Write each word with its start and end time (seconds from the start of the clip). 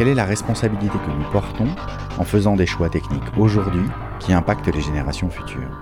Quelle 0.00 0.08
est 0.08 0.14
la 0.14 0.24
responsabilité 0.24 0.96
que 0.96 1.10
nous 1.10 1.30
portons 1.30 1.68
en 2.16 2.24
faisant 2.24 2.56
des 2.56 2.64
choix 2.64 2.88
techniques 2.88 3.36
aujourd'hui 3.36 3.84
qui 4.18 4.32
impactent 4.32 4.74
les 4.74 4.80
générations 4.80 5.28
futures 5.28 5.78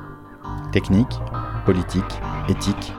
Technique, 0.73 1.21
politique, 1.65 2.03
éthique, 2.49 2.93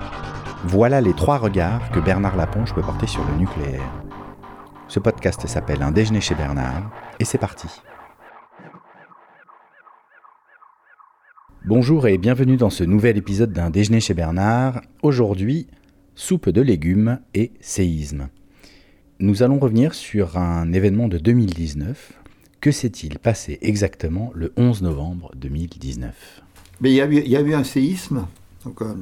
voilà 0.63 1.01
les 1.01 1.11
trois 1.11 1.37
regards 1.37 1.91
que 1.91 1.99
Bernard 1.99 2.37
Laponche 2.37 2.73
peut 2.73 2.81
porter 2.81 3.05
sur 3.05 3.21
le 3.25 3.35
nucléaire. 3.35 3.83
Ce 4.87 5.01
podcast 5.01 5.45
s'appelle 5.45 5.83
Un 5.83 5.91
déjeuner 5.91 6.21
chez 6.21 6.35
Bernard 6.35 6.89
et 7.19 7.25
c'est 7.25 7.37
parti. 7.37 7.67
Bonjour 11.65 12.07
et 12.07 12.17
bienvenue 12.17 12.55
dans 12.55 12.69
ce 12.69 12.85
nouvel 12.85 13.17
épisode 13.17 13.51
d'un 13.51 13.69
déjeuner 13.69 13.99
chez 13.99 14.13
Bernard. 14.13 14.79
Aujourd'hui, 15.01 15.67
soupe 16.15 16.47
de 16.47 16.61
légumes 16.61 17.19
et 17.33 17.51
séisme. 17.59 18.29
Nous 19.21 19.43
allons 19.43 19.59
revenir 19.59 19.95
sur 19.95 20.37
un 20.37 20.71
événement 20.71 21.09
de 21.09 21.17
2019. 21.17 22.13
Que 22.61 22.71
s'est-il 22.71 23.19
passé 23.19 23.59
exactement 23.61 24.31
le 24.33 24.53
11 24.55 24.81
novembre 24.81 25.29
2019 25.35 26.41
Mais 26.79 26.91
il, 26.93 26.95
y 26.95 27.35
a 27.35 27.41
eu, 27.41 27.53
un 27.53 27.65
séisme, 27.65 28.27
donc 28.63 28.81
un 28.81 28.95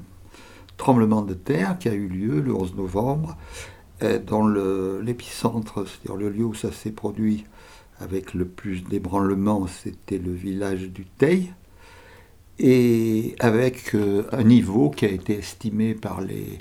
tremblement 0.75 1.21
de 1.21 1.35
terre 1.35 1.77
qui 1.77 1.87
a 1.87 1.93
eu 1.93 2.07
lieu 2.07 2.41
le 2.41 2.51
11 2.51 2.75
novembre 2.77 3.37
euh, 4.01 4.17
dans 4.17 4.47
l'épicentre, 4.47 5.85
c'est-à-dire 5.85 6.15
le 6.15 6.29
lieu 6.31 6.45
où 6.45 6.55
ça 6.55 6.71
s'est 6.71 6.91
produit 6.91 7.45
avec 7.99 8.33
le 8.33 8.45
plus 8.45 8.83
d'ébranlement, 8.85 9.67
c'était 9.67 10.17
le 10.17 10.33
village 10.33 10.89
du 10.89 11.05
Teil, 11.05 11.53
et 12.57 13.35
avec 13.37 13.93
euh, 13.93 14.23
un 14.31 14.43
niveau 14.43 14.89
qui 14.89 15.05
a 15.05 15.09
été 15.09 15.37
estimé 15.37 15.93
par 15.93 16.21
les, 16.21 16.57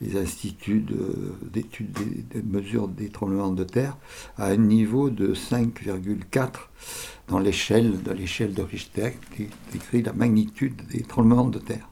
les 0.00 0.16
instituts 0.16 0.84
d'études 1.42 1.92
des, 2.30 2.42
mesures 2.42 2.88
des 2.88 3.08
tremblements 3.08 3.52
de 3.52 3.64
terre 3.64 3.96
à 4.36 4.46
un 4.46 4.56
niveau 4.56 5.10
de 5.10 5.34
5,4 5.34 6.48
dans 7.28 7.38
l'échelle 7.38 8.02
de 8.02 8.12
l'échelle 8.12 8.54
de 8.54 8.62
Richter 8.62 9.12
qui 9.36 9.48
décrit 9.72 10.02
la 10.02 10.12
magnitude 10.12 10.82
des 10.90 11.02
tremblements 11.02 11.48
de 11.48 11.58
terre. 11.58 11.88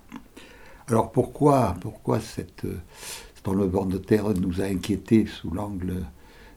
Alors 0.88 1.12
pourquoi, 1.12 1.76
pourquoi 1.80 2.18
cette, 2.18 2.62
ce 2.62 3.42
tremblement 3.42 3.84
de 3.84 3.98
terre 3.98 4.30
nous 4.34 4.60
a 4.60 4.64
inquiétés 4.64 5.26
sous 5.26 5.50
l'angle 5.50 6.06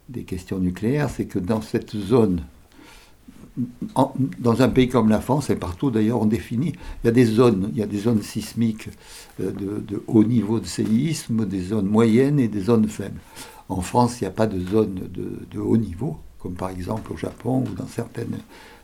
des 0.07 0.23
questions 0.23 0.59
nucléaires? 0.59 1.09
C'est 1.09 1.25
que 1.25 1.39
dans 1.39 1.61
cette 1.61 1.95
zone 1.95 2.43
dans 4.39 4.61
un 4.61 4.69
pays 4.69 4.87
comme 4.87 5.09
la 5.09 5.19
France, 5.19 5.49
et 5.49 5.55
partout 5.55 5.91
d'ailleurs, 5.91 6.21
on 6.21 6.25
définit, 6.25 6.73
il 7.03 7.07
y 7.07 7.09
a 7.09 7.11
des 7.11 7.25
zones, 7.25 7.69
il 7.73 7.79
y 7.79 7.83
a 7.83 7.87
des 7.87 7.99
zones 7.99 8.21
sismiques 8.21 8.89
euh, 9.41 9.51
de, 9.51 10.03
haut 10.07 10.23
niveau 10.23 10.59
de 10.59 10.65
séisme, 10.65 11.45
des 11.45 11.61
zones 11.61 11.87
moyennes 11.87 12.39
et 12.39 12.47
des 12.47 12.61
zones 12.61 12.87
faibles. 12.87 13.19
En 13.67 13.81
France, 13.81 14.19
il 14.19 14.23
n'y 14.23 14.27
a 14.27 14.31
pas 14.31 14.47
de 14.47 14.59
zone 14.59 15.09
de, 15.09 15.59
haut 15.59 15.77
niveau, 15.77 16.17
comme 16.39 16.53
par 16.53 16.69
exemple 16.69 17.11
au 17.11 17.17
Japon 17.17 17.63
ou 17.69 17.73
dans 17.75 17.87
certaines 17.87 18.37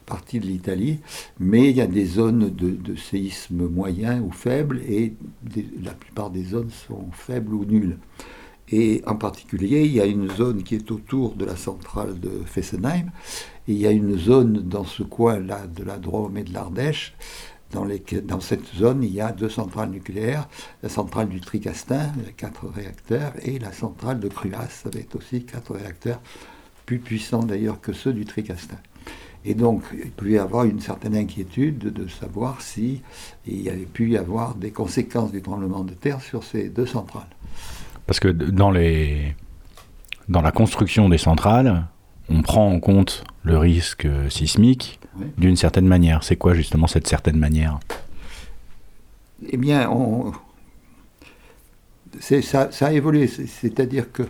parties 0.05 0.39
de 0.39 0.45
l'Italie, 0.45 0.99
mais 1.39 1.69
il 1.69 1.75
y 1.75 1.81
a 1.81 1.87
des 1.87 2.05
zones 2.05 2.49
de, 2.49 2.95
séisme 2.95 3.67
moyen 3.67 4.21
ou 4.21 4.31
faible, 4.31 4.81
et 4.87 5.13
la 5.81 5.91
plupart 5.91 6.29
des 6.29 6.43
zones 6.43 6.69
sont 6.87 7.07
faibles 7.11 7.53
ou 7.53 7.65
nulles. 7.65 7.97
Et 8.69 9.01
en 9.05 9.15
particulier, 9.15 9.85
il 9.85 9.93
y 9.93 10.01
a 10.01 10.05
une 10.05 10.29
zone 10.29 10.63
qui 10.63 10.75
est 10.75 10.91
autour 10.91 11.35
de 11.35 11.45
la 11.45 11.55
centrale 11.55 12.19
de 12.19 12.29
Fessenheim, 12.45 13.11
il 13.67 13.77
y 13.77 13.87
a 13.87 13.91
une 13.91 14.17
zone 14.17 14.61
dans 14.61 14.85
ce 14.85 15.03
coin-là 15.03 15.67
de 15.67 15.83
la 15.83 15.97
Drôme 15.97 16.37
et 16.37 16.43
de 16.43 16.53
l'Ardèche. 16.53 17.13
Dans, 17.73 18.39
cette 18.39 18.65
zone, 18.75 19.03
il 19.03 19.13
y 19.13 19.19
a 19.19 19.33
deux 19.33 19.49
centrales 19.49 19.89
nucléaires, 19.89 20.47
la 20.83 20.87
centrale 20.87 21.27
du 21.27 21.41
Tricastin, 21.41 22.13
quatre 22.37 22.65
réacteurs, 22.65 23.33
et 23.43 23.59
la 23.59 23.73
centrale 23.73 24.21
de 24.21 24.29
Cruas, 24.29 24.83
avec 24.85 25.13
aussi 25.15 25.43
quatre 25.43 25.75
réacteurs, 25.75 26.21
plus 26.85 26.99
puissants 26.99 27.43
d'ailleurs 27.43 27.81
que 27.81 27.91
ceux 27.91 28.13
du 28.13 28.23
Tricastin. 28.23 28.77
Et 29.43 29.53
donc, 29.53 29.83
il 29.93 30.11
pouvait 30.11 30.31
y 30.31 30.37
avoir 30.37 30.63
une 30.63 30.79
certaine 30.79 31.15
inquiétude 31.15 31.79
de 31.91 32.07
savoir 32.07 32.61
si 32.61 33.01
y 33.45 33.69
avait 33.69 33.85
pu 33.85 34.11
y 34.11 34.17
avoir 34.17 34.55
des 34.55 34.71
conséquences 34.71 35.33
du 35.33 35.41
tremblement 35.41 35.83
de 35.83 35.93
terre 35.93 36.21
sur 36.21 36.45
ces 36.45 36.69
deux 36.69 36.85
centrales. 36.85 37.27
Parce 38.05 38.21
que 38.21 38.29
dans 38.29 38.71
la 38.71 40.51
construction 40.51 41.09
des 41.09 41.17
centrales, 41.17 41.85
on 42.29 42.41
prend 42.41 42.69
en 42.69 42.79
compte 42.79 43.23
le 43.43 43.57
risque 43.57 44.07
sismique 44.29 44.99
d'une 45.37 45.55
certaine 45.55 45.87
manière. 45.87 46.23
C'est 46.23 46.35
quoi 46.35 46.53
justement 46.53 46.87
cette 46.87 47.07
certaine 47.07 47.37
manière? 47.37 47.79
Eh 49.49 49.57
bien, 49.57 49.89
on... 49.89 50.33
ça, 52.19 52.71
ça, 52.71 52.87
a 52.87 52.91
évolué. 52.91 53.27
C'est-à-dire 53.27 54.11
que, 54.11 54.23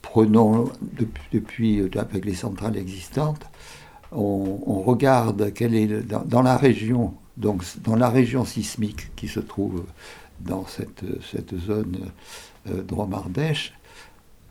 prenons 0.00 0.70
depuis, 0.82 1.22
depuis, 1.32 1.90
avec 1.98 2.24
les 2.24 2.34
centrales 2.34 2.76
existantes, 2.76 3.46
on, 4.12 4.82
regarde 4.82 5.52
quelle 5.54 5.74
est 5.74 5.86
dans, 5.86 6.42
la 6.42 6.56
région, 6.56 7.14
donc 7.36 7.64
dans 7.82 7.96
la 7.96 8.10
région 8.10 8.44
sismique 8.44 9.14
qui 9.16 9.28
se 9.28 9.40
trouve 9.40 9.84
dans 10.40 10.66
cette, 10.66 11.04
cette 11.30 11.58
zone 11.58 12.10
euh, 12.68 12.82
Drôme-Ardèche, 12.82 13.72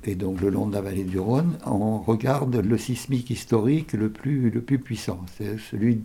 et 0.03 0.16
donc 0.16 0.41
le 0.41 0.50
long 0.50 0.67
de 0.67 0.73
la 0.73 0.81
vallée 0.81 1.03
du 1.03 1.19
Rhône, 1.19 1.57
on 1.66 2.00
regarde 2.00 2.56
le 2.56 2.78
sismique 2.78 3.29
historique 3.29 3.94
le 3.94 4.09
plus, 4.09 4.50
le 4.50 4.62
plus 4.62 4.79
puissant. 4.79 5.19
C'est 5.38 5.59
celui 5.59 6.01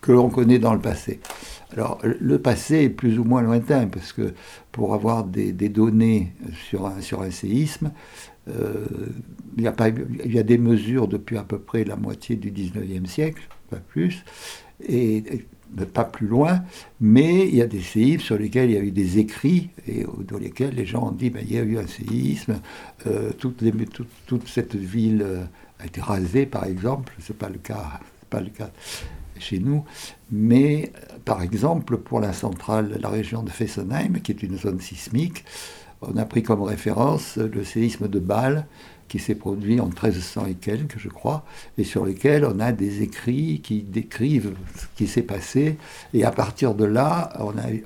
que 0.00 0.12
l'on 0.12 0.28
connaît 0.28 0.58
dans 0.58 0.74
le 0.74 0.80
passé. 0.80 1.20
Alors 1.72 1.98
le 2.02 2.38
passé 2.38 2.84
est 2.84 2.90
plus 2.90 3.18
ou 3.18 3.24
moins 3.24 3.42
lointain, 3.42 3.88
parce 3.88 4.12
que 4.12 4.34
pour 4.72 4.94
avoir 4.94 5.24
des, 5.24 5.52
données 5.52 6.32
sur 6.68 6.86
un, 6.86 7.00
sur 7.00 7.22
un 7.22 7.30
séisme, 7.30 7.92
euh, 8.48 8.86
il, 9.56 9.64
y 9.64 9.66
a 9.66 9.74
y 10.24 10.38
a 10.38 10.42
des 10.42 10.58
mesures 10.58 11.08
depuis 11.08 11.36
à 11.36 11.42
peu 11.42 11.58
près 11.58 11.84
la 11.84 11.96
moitié 11.96 12.36
du 12.36 12.52
19e 12.52 13.06
siècle, 13.06 13.42
pas 13.68 13.78
plus, 13.78 14.24
et 14.86 15.24
pas 15.84 16.04
plus 16.04 16.26
loin, 16.26 16.62
mais 17.00 17.48
il 17.48 17.56
y 17.56 17.62
a 17.62 17.66
des 17.66 17.80
séismes 17.80 18.20
sur 18.20 18.38
lesquels 18.38 18.70
il 18.70 18.76
y 18.76 18.78
a 18.78 18.82
eu 18.82 18.90
des 18.90 19.18
écrits 19.18 19.70
et 19.86 20.04
dans 20.26 20.38
lesquels 20.38 20.74
les 20.74 20.86
gens 20.86 21.08
ont 21.08 21.12
dit 21.12 21.30
ben, 21.30 21.44
il 21.46 21.54
y 21.54 21.58
a 21.58 21.62
eu 21.62 21.78
un 21.78 21.86
séisme, 21.86 22.60
euh, 23.06 23.32
toute, 23.32 24.48
cette 24.48 24.74
ville 24.74 25.22
euh, 25.22 25.44
a 25.78 25.86
été 25.86 26.00
rasée 26.00 26.46
par 26.46 26.64
exemple, 26.64 27.12
ce 27.20 27.32
n'est 27.32 27.38
pas 27.38 27.48
le 27.48 27.58
cas, 27.58 28.00
pas 28.30 28.40
le 28.40 28.50
cas 28.50 28.70
chez 29.38 29.58
nous, 29.58 29.84
mais 30.30 30.92
par 31.24 31.42
exemple 31.42 31.98
pour 31.98 32.20
la 32.20 32.32
centrale, 32.32 32.98
la 33.00 33.10
région 33.10 33.42
de 33.42 33.50
Fessenheim, 33.50 34.20
qui 34.20 34.32
est 34.32 34.42
une 34.42 34.56
zone 34.56 34.80
sismique, 34.80 35.44
on 36.02 36.16
a 36.16 36.24
pris 36.24 36.42
comme 36.42 36.62
référence 36.62 37.36
le 37.36 37.64
séisme 37.64 38.08
de 38.08 38.18
Bâle 38.18 38.66
qui 39.08 39.18
s'est 39.18 39.34
produit 39.34 39.80
en 39.80 39.86
1300 39.86 40.46
et 40.46 40.54
quelques, 40.54 40.98
je 40.98 41.08
crois, 41.08 41.44
et 41.78 41.84
sur 41.84 42.04
lesquels 42.04 42.44
on 42.44 42.60
a 42.60 42.72
des 42.72 43.02
écrits 43.02 43.60
qui 43.62 43.82
décrivent 43.82 44.54
ce 44.76 44.86
qui 44.96 45.06
s'est 45.06 45.22
passé. 45.22 45.76
Et 46.14 46.24
à 46.24 46.30
partir 46.30 46.74
de 46.74 46.84
là, 46.84 47.32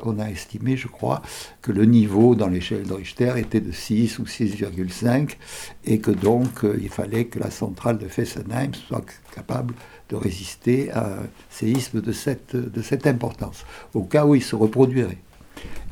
on 0.03 0.19
a, 0.19 0.30
estimé, 0.30 0.76
je 0.76 0.88
crois, 0.88 1.22
que 1.62 1.72
le 1.72 1.84
niveau 1.84 2.34
dans 2.34 2.48
l'échelle 2.48 2.84
de 2.84 2.92
Richter 2.92 3.34
était 3.36 3.60
de 3.60 3.72
6 3.72 4.19
ou 4.19 4.25
6,5, 4.25 5.36
et 5.84 5.98
que 5.98 6.10
donc 6.10 6.64
euh, 6.64 6.78
il 6.80 6.88
fallait 6.88 7.26
que 7.26 7.38
la 7.38 7.50
centrale 7.50 7.98
de 7.98 8.09
Fessenheim 8.09 8.75
soit 8.75 9.04
capable 9.34 9.74
de 10.09 10.16
résister 10.16 10.91
à 10.91 11.06
un 11.06 11.27
séisme 11.50 12.00
de 12.00 12.12
cette 12.12 13.06
importance, 13.06 13.65
au 13.95 14.03
cas 14.03 14.27
où 14.27 14.34
il 14.34 14.42
se 14.42 14.56
reproduirait. 14.56 15.18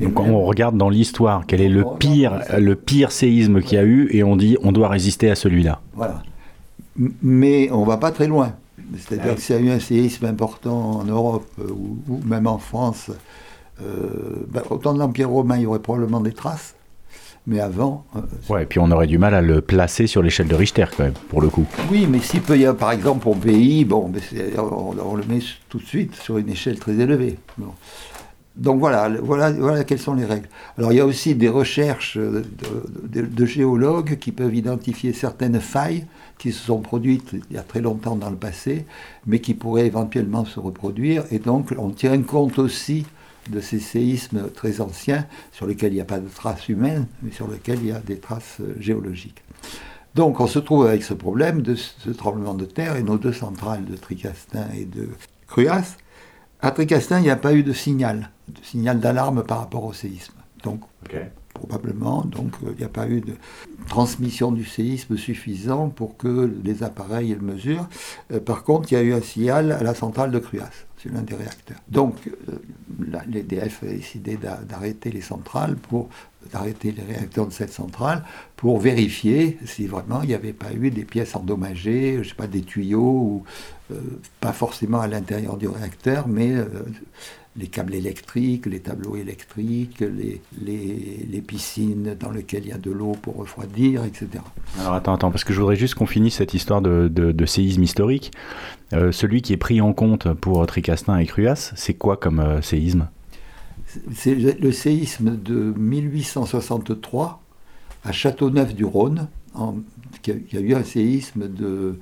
Donc 0.00 0.20
on 0.20 0.44
regarde 0.44 0.76
dans 0.76 0.88
l'histoire 0.88 1.44
quel 1.47 1.61
est 1.61 1.69
le 1.69 1.85
pire, 1.99 2.41
le 2.56 2.75
pire 2.76 3.11
séisme 3.11 3.61
qu'il 3.61 3.76
y 3.76 3.81
a 3.81 3.85
eu 3.85 4.09
et 4.12 4.23
on 4.23 4.37
dit 4.37 4.56
on 4.62 4.73
doit 4.73 4.88
résister 4.88 5.31
à 5.31 5.35
celui-là. 5.35 5.81
Voilà. 5.94 6.23
Mais 7.23 7.70
on 7.70 7.85
va 7.85 7.97
pas 7.97 8.11
très 8.11 8.26
loin. 8.26 8.55
C'est-à-dire 8.97 9.35
que 9.35 9.41
s'il 9.41 9.56
y 9.56 9.59
a 9.59 9.62
eu 9.62 9.70
un 9.70 9.81
séisme 9.81 10.25
important 10.26 11.00
en 11.00 11.05
Europe 11.05 11.47
euh, 11.61 11.70
ou, 11.70 12.20
même 12.25 12.47
en 12.47 12.59
France, 12.59 13.11
euh, 13.82 14.47
ben, 14.49 14.62
au 14.70 14.79
temps 14.79 14.94
de 14.94 14.99
l'Empire 14.99 15.29
romain, 15.29 15.56
il 15.56 15.62
y 15.62 15.67
aurait 15.67 15.79
probablement 15.79 16.20
des 16.20 16.32
traces. 16.32 16.75
Mais 17.47 17.61
avant. 17.61 18.05
Euh, 18.17 18.20
ouais, 18.53 18.65
et 18.65 18.67
puis 18.67 18.79
on 18.79 18.91
aurait 18.91 19.06
du 19.06 19.17
mal 19.17 19.35
à 19.35 19.41
le 19.41 19.61
placer 19.61 20.06
sur 20.06 20.23
l'échelle 20.23 20.49
de 20.49 20.55
Richter, 20.55 20.85
quand 20.97 21.05
même, 21.05 21.15
pour 21.31 21.41
le 21.41 21.49
coup. 21.49 21.67
Oui, 21.91 22.06
mais 22.09 22.20
s'il 22.20 22.43
peut 22.43 22.59
y 22.59 22.67
avoir, 22.67 22.76
par 22.76 22.93
exemple, 22.93 23.26
au 23.29 23.35
pays, 23.35 23.85
bon, 23.85 24.12
on, 24.59 25.17
le 25.17 25.25
met 25.25 25.38
tout 25.69 25.79
de 25.79 25.85
suite 25.85 26.15
sur 26.15 26.37
une 26.37 26.50
échelle 26.50 26.79
très 26.79 26.93
élevée. 26.93 27.38
Donc 28.58 28.81
voilà, 28.81 29.08
voilà, 29.22 29.52
voilà 29.52 29.84
quelles 29.84 30.00
sont 30.00 30.14
les 30.14 30.25
règles. 30.25 30.49
Alors 30.76 30.93
il 30.93 30.96
y 30.96 31.00
a 31.00 31.06
aussi 31.06 31.37
des 31.37 31.49
recherches 31.49 32.19
de, 32.19 33.46
géologues 33.46 34.19
qui 34.19 34.32
peuvent 34.32 34.55
identifier 34.55 35.12
certaines 35.12 35.60
failles 35.60 36.06
qui 36.38 36.52
se 36.52 36.64
sont 36.64 36.81
produites 36.81 37.34
il 37.50 37.56
y 37.56 37.58
a 37.58 37.62
très 37.62 37.81
longtemps 37.81 38.16
dans 38.16 38.31
le 38.31 38.37
passé, 38.37 38.84
mais 39.26 39.40
qui 39.40 39.55
pourraient 39.55 39.87
éventuellement 39.87 40.44
se 40.44 40.58
reproduire. 40.58 41.25
Et 41.31 41.38
donc 41.38 41.72
on 41.78 41.90
tient 41.90 42.20
compte 42.22 42.58
aussi 42.58 43.06
de 43.49 43.60
ces 43.60 43.78
séismes 43.78 44.50
très 44.50 44.81
anciens 44.81 45.25
sur 45.52 45.66
lesquels 45.66 45.93
il 45.93 45.96
n'y 45.96 46.00
a 46.00 46.05
pas 46.05 46.19
de 46.19 46.28
traces 46.28 46.69
humaines, 46.69 47.06
mais 47.22 47.31
sur 47.31 47.49
lesquels 47.49 47.78
il 47.81 47.88
y 47.88 47.93
a 47.93 48.00
des 48.00 48.19
traces 48.19 48.58
euh, 48.60 48.75
géologiques. 48.78 49.43
Donc 50.14 50.40
on 50.40 50.46
se 50.46 50.58
trouve 50.58 50.87
avec 50.87 51.02
ce 51.02 51.14
problème 51.14 51.62
de 51.62 51.75
ce 51.75 52.10
tremblement 52.10 52.55
de 52.55 52.64
terre 52.64 52.96
et 52.96 53.02
nos 53.02 53.19
deux 53.19 53.32
centrales 53.32 53.84
de 53.84 53.96
Tricastin 53.96 54.66
et 54.76 54.84
de 54.84 55.08
Cruas. 55.46 55.96
À 56.60 56.72
Tricastin, 56.72 57.19
il 57.20 57.22
n'y 57.22 57.31
a 57.31 57.37
pas 57.37 57.55
eu 57.55 57.62
de 57.62 57.72
signal, 57.72 58.31
de 58.49 58.64
signal 58.64 58.99
d'alarme 58.99 59.44
par 59.44 59.60
rapport 59.60 59.84
au 59.84 59.93
séisme. 59.93 60.34
Donc 60.64 60.81
probablement, 61.55 62.22
donc 62.25 62.52
euh, 62.64 62.70
il 62.72 62.78
n'y 62.78 62.84
a 62.84 62.88
pas 62.88 63.08
eu 63.08 63.20
de 63.20 63.34
transmission 63.88 64.52
du 64.52 64.64
séisme 64.64 65.16
suffisant 65.16 65.88
pour 65.88 66.16
que 66.16 66.52
les 66.64 66.82
appareils 66.82 67.34
le 67.34 67.40
mesurent. 67.40 67.88
Euh, 68.32 68.40
par 68.40 68.64
contre, 68.64 68.93
il 68.93 68.94
y 68.94 68.99
a 68.99 69.02
eu 69.02 69.12
un 69.12 69.20
signal 69.20 69.72
à 69.72 69.82
la 69.82 69.94
centrale 69.94 70.31
de 70.31 70.38
Cruas 70.38 70.87
c'est 71.03 71.12
l'un 71.12 71.23
des 71.23 71.35
réacteurs. 71.35 71.79
Donc 71.89 72.17
euh, 72.49 72.59
l'EDF 73.29 73.83
a 73.83 73.87
décidé 73.87 74.37
d'arrêter 74.37 75.11
les 75.11 75.21
centrales 75.21 75.77
pour 75.77 76.09
d'arrêter 76.53 76.93
les 76.93 77.03
réacteurs 77.03 77.47
de 77.47 77.53
cette 77.53 77.73
centrale 77.73 78.25
pour 78.56 78.81
vérifier 78.81 79.59
si 79.67 79.87
vraiment 79.87 80.23
il 80.23 80.29
n'y 80.29 80.35
avait 80.35 80.53
pas 80.53 80.73
eu 80.73 80.91
des 80.91 81.05
pièces 81.05 81.37
endommagées, 81.37 82.21
je 82.23 82.29
sais 82.31 82.35
pas, 82.35 82.47
des 82.47 82.62
tuyaux, 82.62 83.00
ou, 83.00 83.45
euh, 83.93 84.00
pas 84.41 84.53
forcément 84.53 85.00
à 85.00 85.09
l'intérieur 85.09 85.56
du 85.56 85.69
réacteur, 85.69 86.29
mais 86.29 86.53
euh, 86.53 86.67
les 87.58 87.66
câbles 87.66 87.94
électriques, 87.94 88.66
les 88.66 88.81
tableaux 88.81 89.16
électriques, 89.16 90.00
les, 90.00 90.40
les, 90.64 91.40
piscines 91.40 92.16
dans 92.19 92.31
lesquelles 92.31 92.64
il 92.64 92.69
y 92.69 92.72
a 92.72 92.78
de 92.78 92.90
l'eau 92.90 93.12
pour 93.20 93.37
refroidir, 93.37 94.05
etc. 94.05 94.28
Alors 94.78 94.94
attends, 94.94 95.14
attends, 95.14 95.31
parce 95.31 95.44
que 95.44 95.52
je 95.52 95.60
voudrais 95.60 95.76
juste 95.76 95.94
qu'on 95.94 96.06
finisse 96.06 96.37
cette 96.37 96.55
histoire 96.55 96.82
de, 96.82 97.08
de, 97.08 97.46
séisme 97.46 97.82
historique. 97.82 98.32
Euh, 98.93 99.12
celui 99.12 99.43
qui 99.43 99.52
est 99.52 99.58
pris 99.58 99.81
en 99.81 99.93
compte 99.93 100.32
pour 100.34 100.64
Tricastin 100.66 101.19
et 101.19 101.26
Cruas, 101.26 101.72
c'est 101.75 101.94
quoi 101.94 102.16
comme 102.16 102.40
euh, 102.40 102.62
séisme? 102.62 103.08
C'est 104.14 104.34
le 104.34 104.72
séisme 104.72 105.37
de 105.37 105.72
1863 105.76 107.43
à 108.05 108.12
Châteauneuf-du-Rhône. 108.12 109.28
Y 110.26 110.56
a 110.56 110.60
eu 110.60 110.75
un 110.75 110.84
séisme 110.84 111.49
de, 111.49 111.99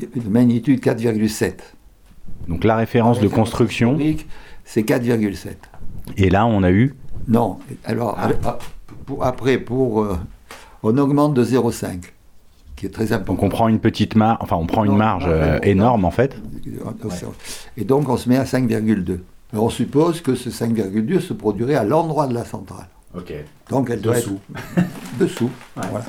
de 0.00 0.28
magnitude 0.28 0.80
4,7. 0.80 1.54
Donc 2.48 2.64
la 2.64 2.76
référence 2.76 3.20
de 3.20 3.28
construction 3.28 3.98
c'est 4.66 4.82
4,7. 4.82 5.54
Et 6.18 6.28
là, 6.28 6.44
on 6.44 6.62
a 6.62 6.70
eu 6.70 6.94
Non. 7.28 7.58
Alors, 7.84 8.18
ah. 8.18 8.58
Après, 9.22 9.58
pour, 9.58 10.02
euh, 10.02 10.18
on 10.82 10.98
augmente 10.98 11.32
de 11.32 11.44
0,5, 11.44 12.12
qui 12.74 12.86
est 12.86 12.90
très 12.90 13.12
important. 13.12 13.34
Donc 13.34 13.42
on 13.44 13.48
prend 13.48 13.68
une 13.68 13.78
petite 13.78 14.16
marge, 14.16 14.38
enfin 14.40 14.56
on 14.56 14.66
prend 14.66 14.84
une 14.84 14.96
marge 14.96 15.24
euh, 15.28 15.58
énorme 15.62 16.04
en 16.04 16.10
fait. 16.10 16.36
Et 17.76 17.84
donc 17.84 18.08
on 18.08 18.16
se 18.16 18.28
met 18.28 18.36
à 18.36 18.44
5,2. 18.44 19.20
on 19.52 19.70
suppose 19.70 20.20
que 20.20 20.34
ce 20.34 20.50
5,2 20.50 21.20
se 21.20 21.32
produirait 21.32 21.76
à 21.76 21.84
l'endroit 21.84 22.26
de 22.26 22.34
la 22.34 22.44
centrale. 22.44 22.88
Ok. 23.16 23.32
Donc 23.70 23.90
elle 23.90 24.00
doit 24.00 24.16
dessous. 24.16 24.40
être 24.76 24.86
dessous. 25.20 25.50
Voilà. 25.76 26.04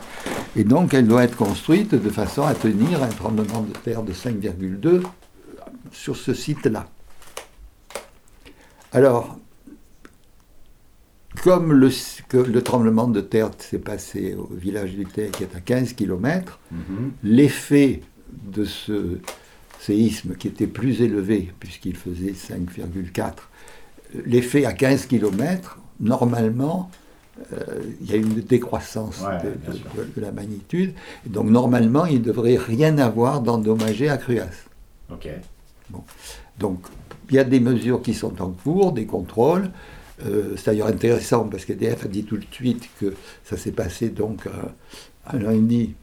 Et 0.55 0.63
donc 0.63 0.95
elle 0.95 1.07
doit 1.07 1.23
être 1.23 1.37
construite 1.37 1.93
de 1.93 2.09
façon 2.09 2.43
à 2.43 2.55
tenir 2.55 3.03
un 3.03 3.07
tremblement 3.09 3.61
de 3.61 3.73
terre 3.83 4.01
de 4.01 4.11
5,2 4.11 5.03
sur 5.91 6.17
ce 6.17 6.33
site-là. 6.33 6.87
Alors, 8.93 9.37
comme 11.43 11.73
le, 11.73 12.61
tremblement 12.61 13.07
de 13.07 13.21
terre 13.21 13.51
s'est 13.57 13.79
passé 13.79 14.35
au 14.35 14.49
village 14.53 14.95
du 14.95 15.05
Terre 15.05 15.31
qui 15.31 15.43
est 15.43 15.55
à 15.55 15.59
15 15.59 15.93
km, 15.93 16.59
mhm. 16.71 17.11
l'effet 17.23 18.01
de 18.31 18.63
ce 18.63 19.19
séisme 19.79 20.35
qui 20.35 20.47
était 20.47 20.67
plus 20.67 21.01
élevé, 21.01 21.53
puisqu'il 21.59 21.95
faisait 21.95 22.31
5,4, 22.31 23.33
l'effet 24.25 24.65
à 24.65 24.73
15 24.73 25.05
km, 25.05 25.79
normalement, 25.99 26.89
euh, 27.53 27.63
il 28.01 28.09
y 28.09 28.13
a 28.13 28.17
une 28.17 28.41
décroissance 28.41 29.23
de, 29.43 30.21
la 30.21 30.31
magnitude. 30.31 30.93
Donc 31.25 31.47
normalement, 31.47 32.05
il 32.05 32.19
ne 32.19 32.25
devrait 32.25 32.57
rien 32.57 32.97
avoir 32.97 33.41
d'endommagé 33.41 34.09
à 34.09 34.17
Cruas. 34.17 34.65
Donc 36.59 36.79
il 37.29 37.35
y 37.35 37.39
a 37.39 37.43
des 37.43 37.59
mesures 37.59 38.01
qui 38.01 38.13
sont 38.13 38.41
en 38.41 38.49
cours, 38.49 38.91
des 38.91 39.05
contrôles. 39.05 39.69
Euh, 40.25 40.55
c'est 40.55 40.67
d'ailleurs 40.67 40.87
intéressant 40.87 41.43
parce 41.45 41.65
qu'EDF 41.65 42.05
a 42.05 42.07
dit 42.07 42.23
tout 42.23 42.37
de 42.37 42.45
suite 42.51 42.89
que 42.99 43.13
ça 43.43 43.55
s'est 43.57 43.71
passé 43.71 44.09
donc 44.09 44.47
un 45.27 45.39
lundi, 45.39 45.93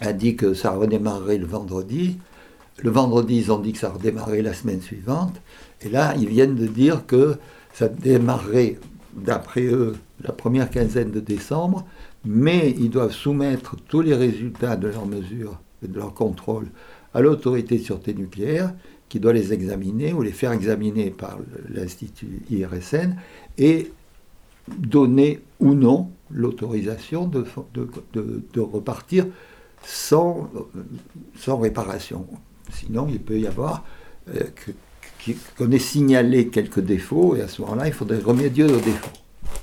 a 0.00 0.12
dit 0.12 0.36
que 0.36 0.54
ça 0.54 0.72
redémarrerait 0.72 1.38
le 1.38 1.46
vendredi. 1.46 2.18
Le 2.82 2.90
vendredi, 2.90 3.36
ils 3.36 3.52
ont 3.52 3.58
dit 3.58 3.72
que 3.72 3.78
ça 3.78 3.90
redémarrerait 3.90 4.42
la 4.42 4.54
semaine 4.54 4.80
suivante. 4.80 5.40
Et 5.80 5.88
là, 5.88 6.14
ils 6.18 6.28
viennent 6.28 6.56
de 6.56 6.66
dire 6.66 7.06
que 7.06 7.36
ça 7.72 7.88
démarrerait, 7.88 8.78
d'après 9.14 9.64
eux, 9.64 9.96
la 10.22 10.32
première 10.32 10.70
quinzaine 10.70 11.10
de 11.10 11.20
décembre, 11.20 11.86
mais 12.24 12.74
ils 12.78 12.90
doivent 12.90 13.12
soumettre 13.12 13.76
tous 13.88 14.00
les 14.00 14.14
résultats 14.14 14.76
de 14.76 14.88
leurs 14.88 15.06
mesures 15.06 15.60
et 15.84 15.88
de 15.88 15.96
leur 15.96 16.14
contrôle 16.14 16.66
à 17.14 17.20
l'autorité 17.20 17.78
de 17.78 17.82
sûreté 17.82 18.12
nucléaire 18.14 18.74
qui 19.08 19.20
doit 19.20 19.32
les 19.32 19.52
examiner 19.52 20.12
ou 20.12 20.22
les 20.22 20.32
faire 20.32 20.52
examiner 20.52 21.10
par 21.10 21.38
l'Institut 21.68 22.42
IRSN 22.50 23.16
et 23.58 23.92
donner 24.68 25.40
ou 25.60 25.74
non 25.74 26.10
l'autorisation 26.30 27.26
de, 27.26 27.44
de, 28.14 28.60
repartir 28.60 29.26
sans, 29.84 30.50
sans 31.36 31.58
réparation. 31.58 32.26
Sinon, 32.70 33.06
il 33.10 33.20
peut 33.20 33.38
y 33.38 33.46
avoir 33.46 33.84
euh, 34.34 34.40
qu'on 35.56 35.70
ait 35.70 35.78
signalé 35.78 36.48
quelques 36.48 36.80
défauts 36.80 37.36
et 37.36 37.42
à 37.42 37.48
ce 37.48 37.62
moment-là, 37.62 37.86
il 37.86 37.92
faudrait 37.92 38.18
remédier 38.18 38.64
aux 38.64 38.80
défauts. 38.80 39.10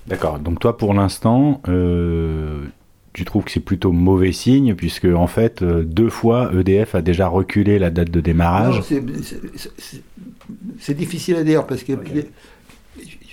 D'accord. 0.08 0.40
Donc 0.40 0.60
toi, 0.60 0.78
pour 0.78 0.94
l'instant, 0.94 1.62
euh, 1.68 2.66
tu 3.14 3.26
trouves 3.26 3.44
que 3.44 3.52
c'est 3.52 3.60
plutôt 3.60 3.92
mauvais 3.92 4.32
signe, 4.32 4.76
puisque 4.76 5.06
en 5.06 5.28
fait, 5.28 5.62
euh, 5.62 5.84
deux 5.84 6.10
fois, 6.10 6.52
EDF 6.54 6.96
a 6.96 7.02
déjà 7.02 7.28
reculé 7.28 7.78
la 7.78 7.90
date 7.90 8.10
de 8.10 8.22
démarrage 8.22 8.82
C'est 10.80 10.94
difficile 10.94 11.36
à 11.36 11.44
dire, 11.44 11.66
parce 11.66 11.84
qu'il 11.84 11.98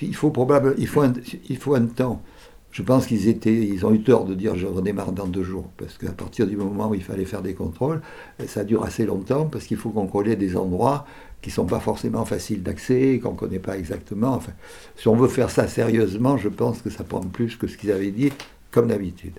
il 0.03 0.15
faut 0.15 0.31
probablement, 0.31 0.75
il 0.79 0.87
faut 0.87 1.03
un, 1.03 1.13
il 1.49 1.57
faut 1.57 1.75
un 1.75 1.87
temps. 1.87 2.23
Je 2.71 2.83
pense 2.83 3.07
qu'ils 3.07 3.29
étaient, 3.29 3.55
ils 3.55 3.87
ont 3.87 3.93
eu 3.95 4.03
tort 4.03 4.25
de 4.25 4.35
dire 4.35 4.55
je 4.55 4.67
redémarre 4.67 5.13
dans 5.13 5.27
deux 5.27 5.43
jours, 5.43 5.71
parce 5.77 5.97
qu'à 5.97 6.13
partir 6.13 6.47
du 6.47 6.57
moment 6.57 6.91
où 6.91 6.95
il 6.95 7.03
fallait 7.03 7.25
faire 7.25 7.43
des 7.43 7.55
contrôles, 7.55 8.03
ça 8.47 8.65
dure 8.65 8.85
assez 8.85 9.07
longtemps, 9.07 9.47
parce 9.47 9.65
qu'il 9.65 9.77
faut 9.77 9.91
contrôler 9.91 10.37
des 10.37 10.57
endroits 10.57 11.07
qui 11.41 11.51
ne 11.51 11.55
sont 11.55 11.67
pas 11.67 11.81
forcément 11.81 12.25
faciles 12.25 12.63
d'accès, 12.63 13.21
qu'on 13.23 13.33
ne 13.33 13.37
connaît 13.37 13.59
pas 13.59 13.79
exactement. 13.79 14.35
Enfin, 14.35 14.53
si 14.97 15.09
on 15.09 15.15
veut 15.15 15.29
faire 15.29 15.51
ça 15.51 15.69
sérieusement, 15.69 16.37
je 16.37 16.49
pense 16.49 16.83
que 16.83 16.91
ça 16.91 17.05
prend 17.05 17.21
plus 17.21 17.57
que 17.57 17.69
ce 17.69 17.77
qu'ils 17.77 17.93
avaient 17.93 18.11
dit, 18.11 18.33
comme 18.71 18.89
d'habitude. 18.89 19.35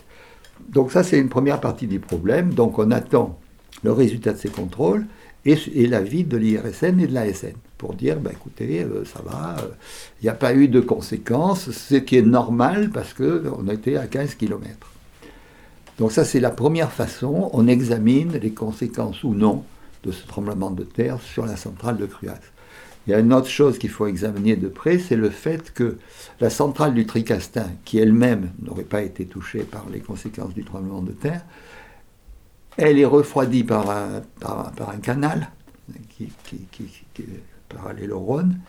Donc 0.67 0.91
ça, 0.91 1.03
c'est 1.03 1.17
une 1.17 1.29
première 1.29 1.61
partie 1.61 1.87
du 1.87 1.99
problème. 1.99 2.53
Donc 2.53 2.77
on 2.79 2.91
attend 2.91 3.39
le 3.83 3.91
résultat 3.91 4.33
de 4.33 4.37
ces 4.37 4.49
contrôles 4.49 5.05
et, 5.45 5.87
l'avis 5.87 6.23
de 6.23 6.37
l'IRSN 6.37 6.99
et 6.99 7.07
de 7.07 7.13
l'ASN 7.13 7.53
pour 7.77 7.93
dire, 7.93 8.19
ben, 8.19 8.31
écoutez, 8.31 8.83
euh, 8.83 9.05
ça 9.05 9.21
va, 9.25 9.55
il 9.57 9.63
euh, 9.63 9.67
n'y 10.23 10.29
a 10.29 10.33
pas 10.33 10.53
eu 10.53 10.67
de 10.67 10.81
conséquences, 10.81 11.71
ce 11.71 11.95
qui 11.95 12.17
est 12.17 12.21
normal 12.21 12.89
parce 12.93 13.13
qu'on 13.13 13.67
était 13.69 13.95
à 13.95 14.07
15 14.07 14.35
km. 14.35 14.91
Donc 15.97 16.11
ça, 16.11 16.25
c'est 16.25 16.39
la 16.39 16.49
première 16.49 16.91
façon, 16.91 17.49
on 17.53 17.67
examine 17.67 18.33
les 18.33 18.51
conséquences 18.51 19.23
ou 19.23 19.33
non 19.33 19.63
de 20.03 20.11
ce 20.11 20.25
tremblement 20.27 20.71
de 20.71 20.83
terre 20.83 21.19
sur 21.21 21.45
la 21.45 21.57
centrale 21.57 21.97
de 21.97 22.05
Cruas. 22.05 22.39
Il 23.07 23.11
y 23.11 23.13
a 23.13 23.19
une 23.19 23.33
autre 23.33 23.47
chose 23.47 23.79
qu'il 23.79 23.89
faut 23.89 24.07
examiner 24.07 24.55
de 24.55 24.67
près, 24.67 24.99
c'est 24.99 25.15
le 25.15 25.29
fait 25.29 25.73
que 25.73 25.97
la 26.39 26.49
centrale 26.49 26.93
du 26.93 27.05
Tricastin, 27.05 27.67
qui 27.85 27.97
elle-même 27.97 28.51
n'aurait 28.61 28.83
pas 28.83 29.01
été 29.01 29.25
touchée 29.25 29.63
par 29.63 29.87
les 29.91 29.99
conséquences 29.99 30.53
du 30.53 30.63
tremblement 30.63 31.01
de 31.01 31.11
terre, 31.11 31.43
elle 32.77 32.99
est 32.99 33.05
refroidie 33.05 33.63
par 33.63 33.89
un, 33.89 34.21
par, 34.39 34.71
un 34.93 34.97
canal 34.97 35.49
qui, 36.09 36.25
est 36.25 37.23
parallèle 37.67 38.13
au 38.13 38.19
Rhône, 38.19 38.59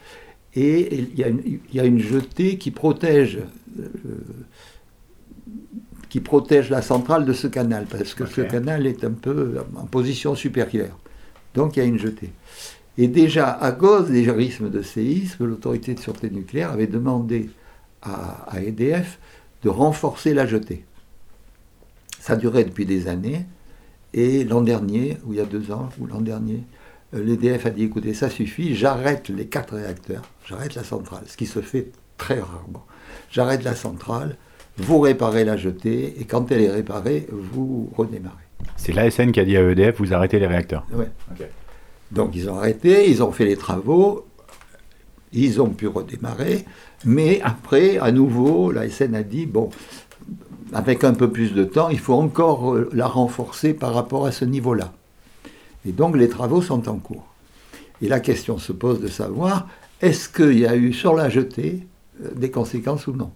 et 0.55 0.95
il 0.95 1.19
y, 1.19 1.23
a 1.23 1.29
une, 1.29 1.43
il 1.45 1.75
y 1.75 1.81
a 1.81 1.85
une 1.85 2.01
jetée 2.01 2.59
qui 2.59 2.71
protège, 2.71 3.39
euh, 3.79 3.89
qui 6.09 6.21
protège 6.21 6.71
la 6.71 6.83
centrale 6.83 7.25
de 7.25 7.33
ce 7.33 7.47
canal, 7.47 7.87
parce 7.87 8.15
que 8.15 8.27
ce 8.27 8.41
canal 8.41 8.87
est 8.87 9.05
un 9.05 9.13
peu 9.13 9.59
en 9.77 9.87
position 9.87 10.35
supérieure. 10.35 10.99
Donc 11.55 11.77
il 11.77 11.81
y 11.81 11.83
a 11.83 11.87
une 11.87 11.99
jetée. 11.99 12.33
Et 13.01 13.09
déjà, 13.09 13.49
à 13.49 13.73
cause 13.73 14.11
des 14.11 14.31
risques 14.31 14.71
de 14.71 14.83
séisme, 14.83 15.47
l'autorité 15.47 15.95
de 15.95 16.01
sûreté 16.01 16.29
nucléaire 16.29 16.71
avait 16.71 16.87
demandé 16.87 17.49
à, 18.03 18.61
EDF 18.61 19.19
de 19.63 19.71
renforcer 19.71 20.35
la 20.35 20.45
jetée. 20.45 20.85
Ça 22.21 22.37
durait 22.37 22.65
depuis 22.65 22.85
des 22.85 23.09
années. 23.09 23.47
Et 24.13 24.45
l'an 24.45 24.61
dernier, 24.61 25.17
ou 25.25 25.33
il 25.33 25.39
y 25.39 25.41
a 25.41 25.47
deux 25.47 25.73
ans, 25.73 25.89
ou 25.99 26.05
l'an 26.05 26.21
dernier, 26.21 26.63
euh, 27.15 27.25
l'EDF 27.25 27.65
a 27.65 27.71
dit 27.71 27.85
écoutez, 27.85 28.13
ça 28.13 28.29
suffit, 28.29 28.75
j'arrête 28.75 29.31
les 29.31 29.47
quatre 29.47 29.77
réacteurs, 29.77 30.23
j'arrête 30.45 30.75
la 30.75 30.85
centrale, 30.85 31.23
ce 31.27 31.39
qui 31.39 31.47
se 31.47 31.61
fait 31.61 31.93
très 32.19 32.41
rarement. 32.41 32.85
J'arrête 33.31 33.65
la 33.65 33.77
centrale, 33.77 34.37
vous 34.77 35.01
réparez 35.01 35.47
la 35.47 35.57
jetée, 35.57 36.21
et 36.21 36.25
quand 36.27 36.53
elle 36.53 36.61
est 36.61 36.71
réparée, 36.71 37.27
vous 37.31 37.91
redémarrez. 37.97 38.37
C'est 38.77 38.93
l'ASN 38.93 39.31
qui 39.33 39.41
a 39.41 39.45
dit 39.47 39.57
à 39.57 39.63
EDF, 39.63 39.97
vous 39.97 40.13
arrêtez 40.13 40.39
les 40.39 40.47
réacteurs. 40.47 40.87
Oui. 40.93 41.07
Donc 42.11 42.35
ils 42.35 42.51
ont 42.51 42.57
arrêté, 42.57 43.11
ils 43.11 43.23
ont 43.23 43.33
fait 43.33 43.45
les 43.45 43.57
travaux, 43.57 44.27
ils 45.33 45.61
ont 45.61 45.71
pu 45.71 45.87
redémarrer, 45.87 46.65
mais 47.05 47.41
après, 47.43 47.99
à 47.99 48.11
nouveau, 48.11 48.73
l'ASN 48.73 49.15
a 49.15 49.23
dit, 49.23 49.47
bon, 49.47 49.71
avec 50.73 51.05
un 51.05 51.15
peu 51.15 51.31
plus 51.31 51.53
de 51.53 51.65
temps, 51.65 51.89
il 51.89 51.99
faut 51.99 52.15
encore 52.15 52.75
euh, 52.75 52.89
la 52.93 53.07
renforcer 53.07 53.75
par 53.75 53.95
rapport 53.95 54.27
à 54.27 54.33
ce 54.33 54.45
niveau-là. 54.45 54.93
Et 55.87 55.93
donc 55.93 56.17
les 56.17 56.29
travaux 56.29 56.63
sont 56.63 56.89
en 56.89 56.97
cours. 56.97 57.27
Et 58.03 58.09
la 58.09 58.21
question 58.21 58.59
se 58.59 58.73
pose 58.73 59.01
de 59.01 59.09
savoir, 59.09 59.69
est-ce 60.01 60.29
qu'il 60.29 60.59
y 60.59 60.67
a 60.67 60.77
eu 60.77 60.93
sur 60.93 61.15
la 61.15 61.29
jetée 61.29 61.87
euh, 62.23 62.31
des 62.35 62.51
conséquences 62.51 63.07
ou 63.07 63.13
non? 63.13 63.31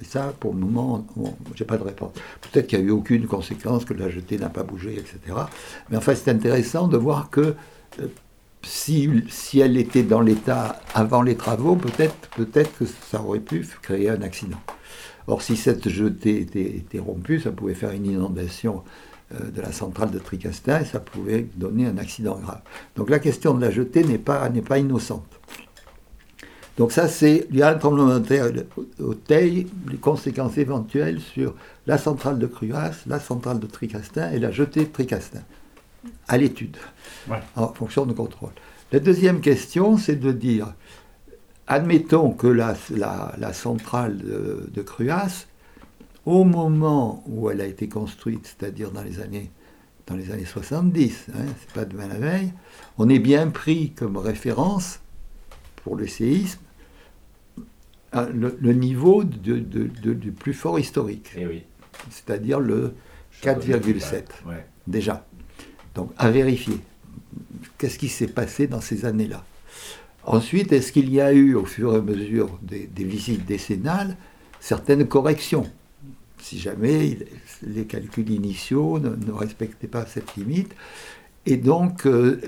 Et 0.00 0.04
ça, 0.04 0.34
pour 0.40 0.54
le 0.54 0.58
moment, 0.58 1.06
je 1.54 1.62
n'ai 1.62 1.66
pas 1.66 1.78
de 1.78 1.84
réponse. 1.84 2.12
Peut-être 2.40 2.66
qu'il 2.66 2.80
n'y 2.80 2.84
a 2.84 2.88
eu 2.88 2.90
aucune 2.90 3.26
conséquence, 3.26 3.84
que 3.84 3.94
la 3.94 4.10
jetée 4.10 4.38
n'a 4.38 4.48
pas 4.48 4.64
bougé, 4.64 4.94
etc. 4.94 5.18
Mais 5.88 5.96
enfin, 5.96 6.14
c'est 6.16 6.30
intéressant 6.30 6.88
de 6.88 6.96
voir 6.96 7.30
que 7.30 7.54
si, 8.62 9.10
si, 9.28 9.60
elle 9.60 9.76
était 9.76 10.02
dans 10.02 10.20
l'état 10.20 10.80
avant 10.94 11.22
les 11.22 11.36
travaux, 11.36 11.76
peut-être 11.76 12.14
peut 12.36 12.46
que 12.46 12.86
ça 13.10 13.20
aurait 13.22 13.40
pu 13.40 13.66
créer 13.82 14.08
un 14.08 14.22
accident. 14.22 14.58
Or, 15.26 15.42
si 15.42 15.56
cette 15.56 15.88
jetée 15.88 16.40
était, 16.40 16.98
rompue, 16.98 17.40
ça 17.40 17.50
pouvait 17.50 17.74
faire 17.74 17.92
une 17.92 18.06
inondation 18.06 18.82
euh, 19.34 19.50
de 19.50 19.60
la 19.60 19.72
centrale 19.72 20.10
de 20.10 20.18
Tricastin 20.18 20.80
et 20.80 20.84
ça 20.84 21.00
pouvait 21.00 21.46
donner 21.56 21.86
un 21.86 21.96
accident 21.96 22.38
grave. 22.38 22.60
Donc 22.96 23.08
la 23.08 23.18
question 23.18 23.54
de 23.54 23.60
la 23.60 23.70
jetée 23.70 24.04
n'est 24.04 24.18
pas, 24.18 24.50
pas 24.66 24.78
innocente. 24.78 25.24
Donc 26.76 26.92
ça, 26.92 27.08
c'est, 27.08 27.46
il 27.50 27.56
y 27.56 27.62
a 27.62 27.68
un 27.68 27.74
tremblement 27.74 28.18
de 28.18 28.26
terre 28.26 28.50
au 29.00 29.14
Teil, 29.14 29.68
les 29.90 29.96
conséquences 29.96 30.58
éventuelles 30.58 31.20
sur 31.20 31.54
la 31.86 31.98
centrale 31.98 32.38
de 32.38 32.46
Cruas, 32.46 33.04
la 33.06 33.20
centrale 33.20 33.60
de 33.60 33.66
Tricastin 33.66 34.32
et 34.32 34.40
la 34.40 34.50
jetée 34.50 34.80
de 34.80 34.90
Tricastin, 34.90 35.42
à 36.28 36.36
l'étude, 36.36 36.76
en 37.56 37.68
fonction 37.68 38.06
de 38.06 38.12
contrôle. 38.12 38.52
La 38.92 39.00
deuxième 39.00 39.40
question, 39.40 39.96
c'est 39.96 40.16
de 40.16 40.32
dire, 40.32 40.74
admettons 41.66 42.30
que 42.30 42.46
la, 42.46 42.76
la, 42.90 43.52
centrale 43.52 44.18
de, 44.18 44.70
de 44.72 44.82
Cruas 44.82 45.46
au 46.26 46.44
moment 46.44 47.22
où 47.26 47.50
elle 47.50 47.60
a 47.60 47.66
été 47.66 47.88
construite, 47.88 48.46
c'est-à-dire 48.46 48.90
dans 48.90 49.02
les 49.02 49.20
années, 49.20 49.50
dans 50.06 50.16
les 50.16 50.30
années 50.30 50.44
70, 50.44 51.26
hein, 51.34 51.38
c'est 51.60 51.72
pas 51.74 51.84
demain 51.84 52.08
la 52.08 52.18
veille, 52.18 52.52
on 52.98 53.08
est 53.08 53.18
bien 53.18 53.48
pris 53.48 53.90
comme 53.92 54.16
référence 54.16 55.00
pour 55.76 55.96
le 55.96 56.06
séisme 56.06 56.60
le, 58.32 58.72
niveau 58.72 59.24
du 59.24 60.32
plus 60.32 60.54
fort 60.54 60.78
historique, 60.78 61.30
eh 61.36 61.64
c'est-à-dire 62.10 62.60
le 62.60 62.94
4,7 63.42 64.24
déjà. 64.86 65.26
Donc 65.94 66.10
à 66.18 66.30
vérifier. 66.30 66.78
Qu'est-ce 67.78 67.98
qui 67.98 68.08
s'est 68.08 68.28
passé 68.28 68.66
dans 68.66 68.80
ces 68.80 69.04
années-là? 69.04 69.44
Ensuite, 70.24 70.72
est-ce 70.72 70.90
qu'il 70.92 71.12
y 71.12 71.20
a 71.20 71.32
eu, 71.32 71.54
au 71.54 71.64
fur 71.64 71.94
et 71.94 71.98
à 71.98 72.00
mesure 72.00 72.58
des 72.62 73.04
visites 73.04 73.44
décennales, 73.44 74.16
certaines 74.60 75.06
corrections? 75.06 75.70
Si 76.38 76.58
jamais 76.58 77.18
les 77.62 77.84
calculs 77.84 78.30
initiaux 78.30 78.98
ne, 78.98 79.32
respectaient 79.32 79.86
pas 79.86 80.04
cette 80.06 80.36
limite. 80.36 80.74
Et 81.46 81.56
donc, 81.56 82.06
euh, 82.06 82.40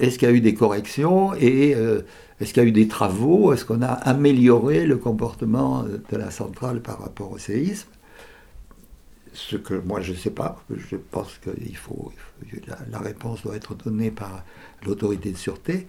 est-ce 0.00 0.18
qu'il 0.18 0.28
y 0.28 0.30
a 0.32 0.34
eu 0.34 0.40
des 0.40 0.54
corrections 0.54 1.34
et 1.34 1.74
euh, 1.74 2.02
est-ce 2.40 2.52
qu'il 2.52 2.62
y 2.62 2.66
a 2.66 2.68
eu 2.68 2.72
des 2.72 2.88
travaux? 2.88 3.52
Est-ce 3.52 3.64
qu'on 3.64 3.82
a 3.82 3.92
amélioré 3.92 4.86
le 4.86 4.96
comportement 4.96 5.84
de 5.84 6.16
la 6.16 6.30
centrale 6.30 6.80
par 6.80 7.00
rapport 7.00 7.32
au 7.32 7.38
séisme? 7.38 7.88
Ce 9.38 9.56
que 9.56 9.74
moi 9.74 10.00
je 10.00 10.12
ne 10.12 10.16
sais 10.16 10.30
pas. 10.30 10.62
Je 10.70 10.96
pense 10.96 11.38
que 11.38 11.50
faut, 11.74 12.12
la, 12.90 12.98
réponse 12.98 13.42
doit 13.42 13.54
être 13.54 13.74
donnée 13.76 14.10
par 14.10 14.44
l'autorité 14.84 15.30
de 15.30 15.36
sûreté. 15.36 15.86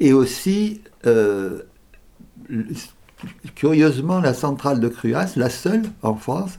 Et 0.00 0.12
aussi, 0.12 0.80
euh, 1.06 1.62
curieusement, 3.54 4.20
la 4.20 4.34
centrale 4.34 4.80
de 4.80 4.88
Cruas, 4.88 5.34
la 5.36 5.50
seule 5.50 5.84
en 6.02 6.16
France, 6.16 6.58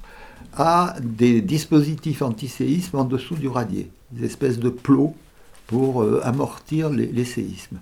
a 0.56 0.96
des 1.02 1.42
dispositifs 1.42 2.22
anti-séisme 2.22 2.98
en 2.98 3.04
dessous 3.04 3.36
du 3.36 3.50
radier, 3.50 3.92
des 4.12 4.26
espèces 4.26 4.60
de 4.60 4.70
plots 4.70 5.16
pour 5.68 6.02
euh, 6.02 6.22
amortir 6.24 6.90
les, 6.90 7.26
séismes. 7.26 7.80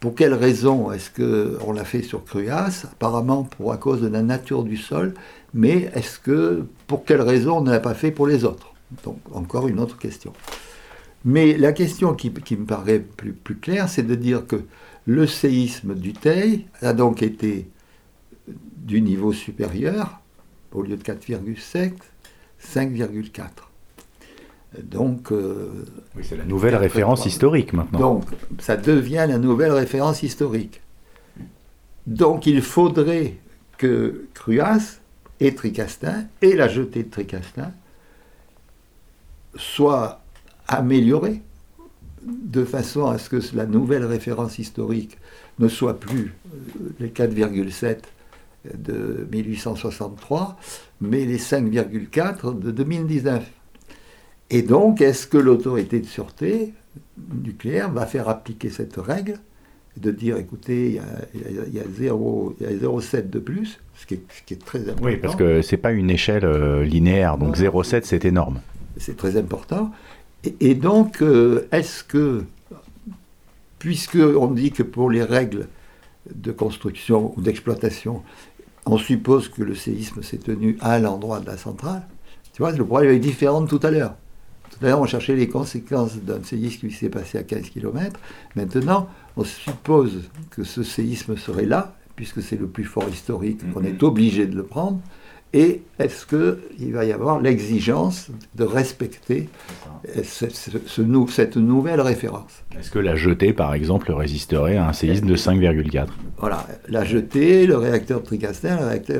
Pour 0.00 0.14
quelle 0.14 0.34
raison 0.34 0.90
est-ce 0.90 1.10
qu'on 1.10 1.72
l'a 1.72 1.84
fait 1.84 2.02
sur 2.02 2.24
Cruas? 2.24 2.86
Apparemment 2.92 3.42
pour 3.42 3.72
à 3.72 3.76
cause 3.76 4.00
de 4.00 4.08
la 4.08 4.22
nature 4.22 4.64
du 4.64 4.78
sol, 4.78 5.12
mais 5.54 5.90
est-ce 5.94 6.18
que 6.18 6.66
pour 6.86 7.04
quelle 7.04 7.22
raison 7.22 7.58
on 7.58 7.60
ne 7.62 7.70
l'a 7.70 7.80
pas 7.80 7.94
fait 7.94 8.10
pour 8.10 8.26
les 8.26 8.44
autres? 8.44 8.74
Donc 9.04 9.18
encore 9.32 9.68
une 9.68 9.78
autre 9.80 9.96
question. 9.96 10.32
Mais 11.24 11.56
la 11.56 11.72
question 11.72 12.14
qui, 12.14 12.30
me 12.30 12.66
paraît 12.66 12.98
plus, 12.98 13.32
plus 13.32 13.56
claire, 13.56 13.88
c'est 13.88 14.02
de 14.02 14.14
dire 14.14 14.46
que 14.46 14.62
le 15.06 15.26
séisme 15.26 15.94
du 15.94 16.12
Teil 16.12 16.66
a 16.82 16.92
donc 16.92 17.22
été 17.22 17.70
du 18.76 19.00
niveau 19.00 19.32
supérieur, 19.32 20.20
au 20.72 20.82
lieu 20.82 20.96
de 20.96 21.02
4,7, 21.02 21.92
5,4. 22.62 23.48
Donc. 24.82 25.32
Euh, 25.32 25.86
oui, 26.16 26.24
c'est 26.28 26.36
la 26.36 26.44
nouvelle 26.44 26.76
référence 26.76 27.24
historique 27.24 27.72
maintenant. 27.72 27.98
Donc, 27.98 28.24
ça 28.58 28.76
devient 28.76 29.24
la 29.28 29.38
nouvelle 29.38 29.72
référence 29.72 30.22
historique. 30.22 30.82
Donc, 32.06 32.46
il 32.46 32.60
faudrait 32.60 33.36
que 33.78 34.26
Cruas 34.34 34.98
et 35.40 35.54
Tricastin 35.54 36.26
et 36.42 36.54
la 36.54 36.68
jetée 36.68 37.02
de 37.02 37.10
Tricastin 37.10 37.72
soient 39.56 40.22
améliorés 40.66 41.42
de 42.22 42.64
façon 42.64 43.06
à 43.06 43.18
ce 43.18 43.28
que 43.28 43.56
la 43.56 43.66
nouvelle 43.66 44.04
référence 44.04 44.58
historique 44.58 45.18
ne 45.58 45.68
soit 45.68 46.00
plus 46.00 46.34
euh, 46.80 46.90
les 46.98 47.08
4,7 47.08 47.98
de 48.74 49.28
1863, 49.30 50.58
mais 51.00 51.26
les 51.26 51.38
5,4 51.38 52.58
de 52.58 52.70
2019. 52.70 53.44
Et 54.50 54.62
donc, 54.62 55.00
est-ce 55.00 55.26
que 55.26 55.36
l'autorité 55.36 56.00
de 56.00 56.06
sûreté 56.06 56.72
nucléaire 57.42 57.90
va 57.90 58.06
faire 58.06 58.28
appliquer 58.28 58.70
cette 58.70 58.96
règle 58.96 59.38
de 59.96 60.10
dire, 60.10 60.36
écoutez, 60.36 61.00
il 61.34 61.74
y 61.74 61.78
a, 61.78 61.84
0,7 61.84 63.30
de 63.30 63.38
plus, 63.38 63.80
ce 63.94 64.06
qui, 64.06 64.14
est, 64.14 64.64
très 64.64 64.80
important. 64.80 65.04
Oui, 65.04 65.16
parce 65.16 65.36
que 65.36 65.62
ce 65.62 65.74
n'est 65.74 65.80
pas 65.80 65.92
une 65.92 66.10
échelle 66.10 66.44
euh, 66.44 66.84
linéaire, 66.84 67.38
donc 67.38 67.56
0,7 67.56 68.00
c'est 68.04 68.24
énorme. 68.24 68.60
C'est 68.96 69.16
très 69.16 69.36
important. 69.36 69.90
Et, 70.60 70.74
donc, 70.74 71.22
euh, 71.22 71.66
est-ce 71.72 72.04
que, 72.04 72.44
puisque 73.78 74.16
on 74.16 74.48
dit 74.48 74.72
que 74.72 74.82
pour 74.82 75.10
les 75.10 75.22
règles 75.22 75.68
de 76.34 76.52
construction 76.52 77.32
ou 77.36 77.40
d'exploitation, 77.40 78.22
on 78.86 78.98
suppose 78.98 79.48
que 79.48 79.62
le 79.62 79.74
séisme 79.74 80.22
s'est 80.22 80.38
tenu 80.38 80.76
à 80.80 80.98
l'endroit 80.98 81.40
de 81.40 81.46
la 81.46 81.56
centrale. 81.56 82.02
Tu 82.52 82.62
vois, 82.62 82.72
le 82.72 82.84
problème 82.84 83.12
est 83.12 83.18
différent 83.18 83.62
de 83.62 83.68
tout 83.68 83.80
à 83.82 83.90
l'heure. 83.90 84.14
L'heure, 84.82 85.00
on 85.00 85.06
cherchait 85.06 85.36
les 85.36 85.48
conséquences 85.48 86.16
d'un 86.16 86.42
séisme 86.42 86.88
qui 86.88 86.94
s'est 86.94 87.08
passé 87.08 87.38
à 87.38 87.42
15 87.42 87.70
km. 87.70 88.18
Maintenant, 88.56 89.08
on 89.36 89.44
suppose 89.44 90.22
que 90.50 90.64
ce 90.64 90.82
séisme 90.82 91.36
serait 91.36 91.66
là, 91.66 91.94
puisque 92.16 92.42
c'est 92.42 92.58
le 92.58 92.66
plus 92.66 92.84
fort 92.84 93.08
historique, 93.08 93.60
qu'on 93.72 93.80
mhm. 93.80 93.86
est 93.86 94.02
obligé 94.02 94.46
de 94.46 94.56
le 94.56 94.64
prendre. 94.64 95.00
Et 95.52 95.82
est-ce 96.00 96.26
qu'il 96.26 96.92
va 96.92 97.04
y 97.04 97.12
avoir 97.12 97.40
l'exigence 97.40 98.28
de 98.56 98.64
respecter 98.64 99.48
cette, 100.24 101.56
nouvelle 101.56 102.00
référence? 102.00 102.64
Est-ce 102.76 102.90
que 102.90 102.98
la 102.98 103.14
jetée, 103.14 103.52
par 103.52 103.72
exemple, 103.72 104.10
résisterait 104.10 104.76
à 104.76 104.88
un 104.88 104.92
séisme 104.92 105.26
de 105.26 105.36
5,4 105.36 106.08
Voilà, 106.38 106.66
la 106.88 107.04
jetée, 107.04 107.68
le 107.68 107.76
réacteur 107.76 108.20
de 108.20 108.26
Tricastin, 108.26 108.78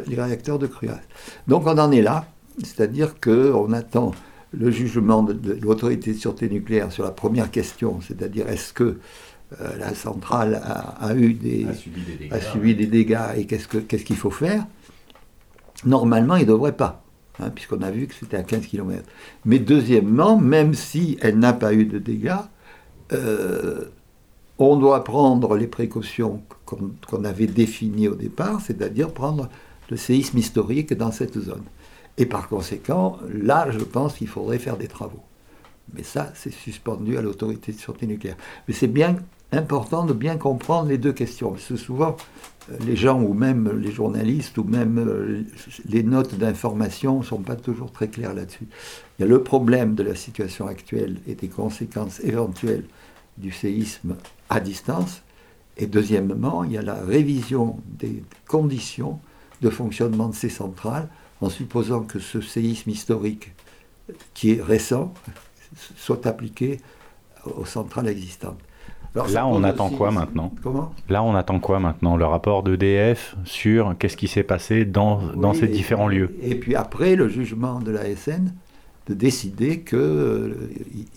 les 0.09 0.21
réacteurs 0.21 0.59
de 0.59 0.67
Cruas. 0.67 1.01
Donc 1.47 1.69
on 1.69 1.79
en 1.79 1.93
est 1.93 2.03
là, 2.03 2.27
c'est-à-dire 2.65 3.21
qu'on 3.21 3.73
attend 3.73 4.11
le 4.59 4.71
jugement 4.71 5.23
de, 5.23 5.59
l'autorité 5.61 6.13
de 6.13 6.19
sûreté 6.19 6.49
nucléaire 6.49 6.93
sur 6.93 7.05
la 7.05 7.11
première 7.11 7.51
question, 7.51 8.01
c'est-à-dire 8.01 8.49
est-ce 8.49 8.73
que 8.73 8.99
euh, 9.61 9.77
la 9.79 9.95
centrale 9.95 10.61
a, 10.65 11.15
eu 11.15 11.35
des, 11.35 11.67
a 12.31 12.41
subi 12.41 12.75
des 12.75 12.87
dégâts, 12.87 13.19
et 13.37 13.47
qu'est-ce 13.47 14.05
qu'il 14.05 14.17
faut 14.17 14.31
faire 14.31 14.67
Normalement, 15.85 16.37
il 16.37 16.47
ne 16.47 16.53
devrait 16.53 16.77
pas, 16.77 17.05
hein, 17.41 17.51
puisqu'on 17.51 17.83
a 17.83 17.91
vu 17.91 18.07
que 18.07 18.15
c'était 18.15 18.37
à 18.37 18.43
15 18.43 18.67
km. 18.67 19.03
Mais 19.45 19.59
deuxièmement, 19.59 20.39
même 20.39 20.75
si 20.75 21.19
elle 21.21 21.39
n'a 21.39 21.53
pas 21.53 21.75
eu 21.75 21.85
de 21.85 21.99
dégâts, 21.99 22.33
euh, 23.13 23.85
on 24.59 24.77
doit 24.77 25.05
prendre 25.05 25.57
les 25.57 25.67
précautions 25.67 26.43
qu'on 26.65 27.25
avait 27.25 27.47
définies 27.47 28.09
au 28.09 28.15
départ, 28.15 28.61
c'est-à-dire 28.61 29.13
prendre 29.13 29.49
le 29.91 29.97
séisme 29.97 30.39
historique 30.39 30.95
dans 30.95 31.11
cette 31.11 31.39
zone. 31.39 31.65
Et 32.17 32.27
par 32.27 32.49
conséquent, 32.49 33.19
là, 33.29 33.69
je 33.71 33.79
pense 33.79 34.15
qu'il 34.15 34.29
faudrait 34.29 34.59
faire 34.59 34.77
des 34.77 34.89
travaux. 34.89 35.23
Mais 35.93 36.03
ça, 36.03 36.33
c'est 36.35 36.53
suspendu 36.53 37.19
à 37.19 37.23
l'autorité 37.23 37.73
de 37.73 37.79
sûreté 37.79 38.07
nucléaire. 38.07 38.37
Mais 38.67 38.75
c'est 38.75 38.87
bien 38.87 39.17
important 39.53 40.05
de 40.05 40.13
bien 40.13 40.37
comprendre 40.37 40.89
les 40.89 40.99
deux 40.99 41.13
questions. 41.13 41.51
Parce 41.51 41.67
que 41.67 41.77
souvent, 41.77 42.17
les 42.81 42.97
gens 42.97 43.21
ou 43.21 43.35
même 43.35 43.79
les 43.79 43.93
journalistes 43.93 44.57
ou 44.59 44.65
même 44.65 44.99
euh, 44.99 45.43
les 45.89 46.03
notes 46.03 46.35
d'information 46.37 47.19
ne 47.19 47.25
sont 47.25 47.39
pas 47.39 47.57
toujours 47.57 47.93
très 47.93 48.09
clairs 48.09 48.35
là-dessus. 48.35 48.67
Il 49.19 49.23
y 49.23 49.25
a 49.25 49.29
le 49.29 49.43
problème 49.43 49.95
de 49.95 50.03
la 50.03 50.15
situation 50.15 50.67
actuelle 50.67 51.19
et 51.27 51.35
des 51.35 51.49
conséquences 51.49 52.21
éventuelles 52.21 52.85
du 53.37 53.51
séisme 53.51 54.17
à 54.49 54.61
distance. 54.61 55.23
Et 55.77 55.87
deuxièmement, 55.87 56.65
il 56.65 56.73
y 56.73 56.79
a 56.79 56.83
la 56.83 56.95
révision 56.95 57.77
des 57.87 58.23
conditions 58.47 59.19
de 59.61 59.71
fonctionnement 59.71 60.29
de 60.29 60.35
ces 60.35 60.49
centrales 60.49 61.09
en 61.41 61.49
supposant 61.49 62.03
que 62.03 62.19
ce 62.19 62.41
séisme 62.41 62.91
historique 62.91 63.53
qui 64.35 64.53
est 64.53 64.63
récent 64.63 65.13
soit 65.97 66.27
appliqué 66.27 66.81
aux 67.45 67.65
centrales 67.65 68.09
existantes. 68.09 68.59
là, 69.15 69.47
on 69.47 69.63
attend 69.65 69.91
quoi 69.91 70.11
maintenant 70.11 70.53
Comment? 70.63 70.95
Là, 71.09 71.23
on 71.23 71.35
attend 71.35 71.61
quoi 71.61 71.81
maintenant? 71.81 72.17
Le 72.17 72.25
rapport 72.25 72.63
d'EDF 72.63 73.37
sur 73.45 73.97
qu'est-ce 73.99 74.17
qui 74.17 74.29
s'est 74.29 74.43
passé 74.43 74.85
dans, 74.85 75.21
dans 75.35 75.55
ces 75.55 75.69
différents 75.69 76.09
lieux. 76.09 76.37
Et 76.43 76.55
puis 76.55 76.75
après, 76.75 77.17
le 77.17 77.29
jugement 77.29 77.81
de 77.81 77.91
la 77.91 78.15
SN 78.15 78.53
de 79.07 79.15
décider 79.15 79.81
qu'il 79.81 79.99
euh, 79.99 80.55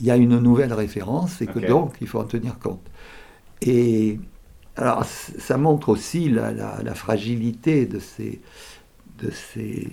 y 0.02 0.12
a 0.12 0.18
une 0.18 0.40
nouvelle 0.40 0.74
référence 0.74 1.42
et 1.42 1.48
que 1.48 1.60
donc 1.60 1.96
il 2.02 2.08
faut 2.08 2.20
en 2.20 2.26
tenir 2.26 2.60
compte. 2.60 2.82
Et 3.62 4.20
alors, 4.76 5.06
ça 5.06 5.58
montre 5.58 5.90
aussi 5.90 6.30
la, 6.30 6.52
la, 6.52 6.94
fragilité 6.94 7.86
de 7.86 7.98
ces, 7.98 8.42
de 9.20 9.32
ces, 9.32 9.88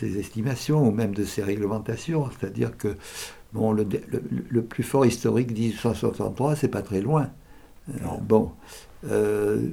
ces, 0.00 0.18
estimations 0.18 0.86
ou 0.86 0.90
même 0.90 1.14
de 1.14 1.24
ces 1.24 1.42
réglementations. 1.42 2.28
C'est-à-dire 2.30 2.76
que 2.76 2.96
bon, 3.52 3.72
le, 3.72 3.86
le, 4.48 4.62
plus 4.62 4.82
fort 4.82 5.06
historique 5.06 5.50
1863, 5.50 6.56
c'est 6.56 6.68
pas 6.68 6.82
très 6.82 7.00
loin. 7.00 7.30
Euh, 7.90 8.06
bon, 8.20 8.52
euh, 9.08 9.68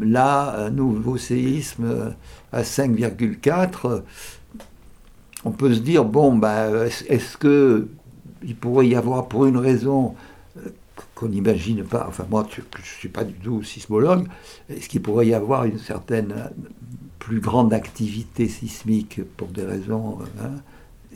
là, 0.00 0.66
un 0.66 0.70
nouveau 0.70 1.16
séisme 1.16 2.14
à 2.52 2.62
5,4, 2.62 4.02
on 5.44 5.50
peut 5.50 5.74
se 5.74 5.80
dire, 5.80 6.04
bon, 6.04 6.36
bah, 6.36 6.86
est-ce 6.86 7.36
qu'il 7.36 8.56
pourrait 8.56 8.88
y 8.88 8.94
avoir, 8.94 9.28
pour 9.28 9.46
une 9.46 9.56
raison 9.56 10.14
euh, 10.56 10.68
qu'on 11.14 11.28
n'imagine 11.28 11.84
pas, 11.84 12.06
enfin 12.08 12.26
moi 12.30 12.46
je 12.50 12.60
ne 12.60 12.84
suis 12.84 13.08
pas 13.08 13.24
du 13.24 13.34
tout 13.34 13.62
sismologue, 13.62 14.26
est-ce 14.68 14.88
qu'il 14.88 15.02
pourrait 15.02 15.26
y 15.26 15.34
avoir 15.34 15.64
une 15.64 15.78
certaine 15.78 16.50
plus 17.22 17.38
grande 17.38 17.72
activité 17.72 18.48
sismique 18.48 19.20
pour 19.36 19.48
des 19.48 19.64
raisons... 19.64 20.18
Hein, 20.42 20.50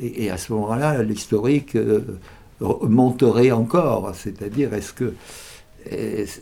et, 0.00 0.30
à 0.30 0.36
ce 0.36 0.52
moment-là, 0.52 1.02
l'historique 1.02 1.74
euh, 1.74 2.18
monterait 2.60 3.50
encore, 3.50 4.14
c'est-à-dire 4.14 4.72
est-ce 4.72 4.92
que... 4.92 5.14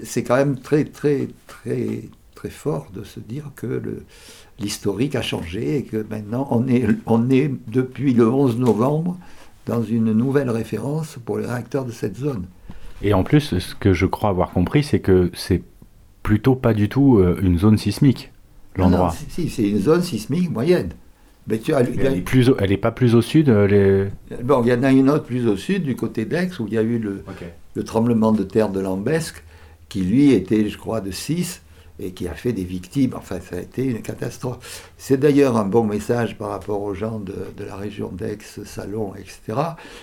C'est 0.03 0.23
quand 0.23 0.37
même 0.37 0.59
très, 0.59 0.85
très, 0.85 1.29
très, 1.47 2.03
très 2.35 2.51
fort 2.51 2.89
de 2.93 3.05
se 3.05 3.21
dire 3.21 3.53
que 3.57 4.03
l'historique 4.59 5.15
a 5.15 5.23
changé 5.23 5.79
et 5.79 5.83
que 5.83 6.05
maintenant 6.09 6.49
on 6.51 6.67
est, 6.67 6.87
on 7.05 7.29
est 7.29 7.51
depuis 7.69 8.15
le 8.15 8.27
11 8.27 8.59
novembre 8.59 9.19
dans 9.67 9.83
une 9.83 10.13
nouvelle 10.13 10.49
référence 10.49 11.19
pour 11.25 11.39
les 11.39 11.47
réacteurs 11.47 11.85
de 11.85 11.93
cette 11.93 12.17
zone. 12.17 12.47
Et 13.03 13.13
en 13.13 13.23
plus, 13.23 13.59
ce 13.59 13.75
que 13.75 13.93
je 13.93 14.07
crois 14.07 14.31
avoir 14.31 14.51
compris, 14.51 14.83
c'est 14.83 15.01
que 15.01 15.31
c'est 15.35 15.63
plutôt 16.23 16.55
pas 16.55 16.73
du 16.73 16.89
tout 16.89 17.19
euh, 17.19 17.39
une 17.43 17.59
zone 17.59 17.77
sismique, 17.77 18.33
l'endroit. 18.77 19.15
Si, 19.29 19.49
c'est 19.49 19.69
une 19.69 19.81
zone 19.81 20.03
sismique 20.03 20.51
moyenne. 20.51 20.91
Mais 21.47 21.59
tu 21.59 21.75
as, 21.75 21.81
elle, 21.81 22.17
est 22.17 22.21
plus 22.23 22.51
elle 22.59 22.73
est 22.73 22.79
pas 22.79 22.91
plus 22.91 23.15
au 23.15 23.21
sud 23.21 23.51
euh, 23.51 23.67
les... 23.67 24.43
Bon, 24.43 24.63
il 24.65 24.71
y 24.71 24.73
en 24.73 24.83
a 24.83 24.91
une 24.91 25.11
autre 25.11 25.25
plus 25.25 25.47
au 25.47 25.59
sud, 25.59 25.83
du 25.83 25.95
côté 25.95 26.25
d'Aix, 26.25 26.49
où 26.59 26.67
il 26.67 26.73
y 26.73 26.79
a 26.79 26.83
eu 26.83 26.99
le, 26.99 27.23
le 27.75 27.85
tremblement 27.85 28.33
de 28.33 28.45
terre 28.45 28.71
de 28.71 28.81
Lambesque, 28.81 29.45
qui 29.91 30.01
lui 30.01 30.33
était, 30.33 30.67
je 30.69 30.79
crois, 30.79 31.03
de 31.03 31.11
6, 31.11 31.61
et 31.99 32.13
qui 32.13 32.27
a 32.29 32.35
fait 32.35 32.53
des 32.53 32.65
victimes. 32.65 33.13
Enfin, 33.17 33.39
ça 33.41 33.57
a 33.57 33.61
été 33.61 33.85
une 33.85 34.03
catastrophe. 34.03 34.91
C'est 34.97 35.19
d'ailleurs 35.19 35.57
un 35.57 35.65
bon 35.65 35.85
message 35.85 36.37
par 36.37 36.49
rapport 36.51 36.83
aux 36.83 36.95
gens 36.95 37.21
de, 37.21 37.35
la 37.65 37.77
région 37.77 38.11
d'Aix, 38.11 38.39
Salon, 38.65 39.15
etc. 39.15 39.61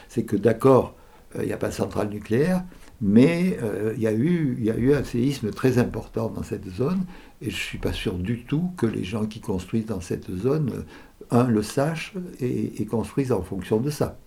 C'est 0.08 0.24
que 0.24 0.36
d'accord, 0.36 0.96
euh, 1.36 1.40
il 1.44 1.48
n'y 1.48 1.54
a 1.54 1.58
pas 1.58 1.70
de 1.70 1.74
centrale 1.74 2.10
nucléaire, 2.10 2.64
mais 3.02 3.58
euh, 3.62 3.94
il 3.96 4.02
y, 4.04 4.08
a 4.08 4.14
eu, 4.14 4.58
y 4.62 4.70
a 4.70 4.78
eu 4.78 4.94
un 4.94 5.04
séisme 5.04 5.50
très 5.50 5.80
important 5.80 6.30
dans 6.30 6.44
cette 6.44 6.70
zone, 6.70 7.04
et 7.42 7.50
je 7.50 7.56
ne 7.56 7.62
suis 7.62 7.78
pas 7.80 7.94
sûr 7.94 8.14
du 8.14 8.44
tout 8.44 8.72
que 8.78 8.86
les 8.86 9.04
gens 9.04 9.26
qui 9.26 9.40
construisent 9.40 9.88
dans 9.88 10.02
cette 10.02 10.30
zone, 10.32 10.72
euh, 10.76 10.84
un, 11.32 11.48
le 11.48 11.64
sachent 11.64 12.14
et, 12.40 12.86
construisent 12.86 13.32
en 13.32 13.42
fonction 13.42 13.80
de 13.80 13.90
ça. 13.90 14.20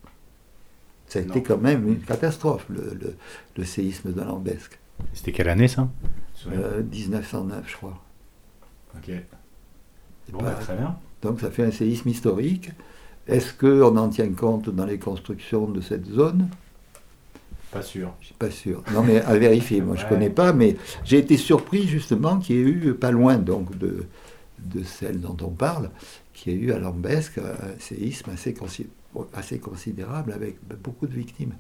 Ça 1.07 1.19
a 1.19 1.23
été 1.23 1.43
quand 1.43 1.59
même 1.59 1.87
une 1.87 2.01
catastrophe, 2.01 2.67
le, 2.69 3.17
le 3.57 3.65
séisme 3.65 4.13
de 4.13 4.21
Lambesque. 4.21 4.79
C'était 5.13 5.33
quelle 5.33 5.49
année 5.49 5.69
ça? 5.69 5.89
1909, 6.47 7.59
euh, 7.59 7.63
je 7.67 7.77
crois. 7.77 8.03
Ok. 8.97 9.11
Bon, 10.33 10.43
bah, 10.43 10.55
très 10.55 10.77
bien. 10.77 10.97
Donc 11.23 11.41
ça 11.41 11.51
fait 11.51 11.65
un 11.65 11.71
séisme 11.71 12.09
historique. 12.09 12.71
Est-ce 13.27 13.55
qu'on 13.55 13.97
en 13.97 14.09
tient 14.09 14.33
compte 14.33 14.69
dans 14.69 14.85
les 14.85 14.99
constructions 14.99 15.67
de 15.67 15.81
cette 15.81 16.07
zone? 16.07 16.49
Pas 17.75 17.83
sûr. 17.83 18.15
Je 18.21 18.27
suis 18.27 18.35
pas 18.35 18.51
sûr. 18.51 18.85
Non, 18.93 19.03
mais 19.03 19.21
à 19.21 19.37
vérifier. 19.37 19.81
Moi, 19.81 19.97
je 19.97 20.05
ne 20.05 20.09
connais 20.09 20.31
pas, 20.31 20.53
mais 20.53 20.77
j'ai 21.05 21.19
été 21.19 21.37
surpris 21.37 21.89
justement 21.89 22.39
qu'il 22.39 22.57
y 22.57 22.59
ait 22.61 22.63
eu, 22.63 22.95
pas 22.95 23.11
loin 23.11 23.37
donc 23.37 23.77
de, 23.77 24.07
de 24.61 24.85
celle 24.85 25.21
dont 25.21 25.37
on 25.43 25.51
parle, 25.51 25.91
qu'il 26.33 26.53
y 26.53 26.57
ait 26.57 26.59
eu 26.61 26.73
à 26.73 26.79
Lambesque 26.79 27.39
un 27.39 27.79
séisme 27.81 28.31
assez, 28.31 28.55
assez 29.35 29.59
considérable 29.59 30.33
avec 30.33 30.57
beaucoup 30.83 31.09
de 31.09 31.15
victimes, 31.15 31.55